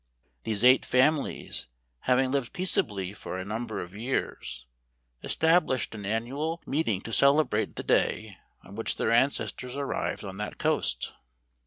[0.45, 1.67] These eight families,
[1.99, 4.65] having lived peaceably for a number of years,
[5.23, 10.23] established an annual meet¬ ing, to celebrate the day on which their ances¬ tors arrived
[10.23, 11.13] on that coast.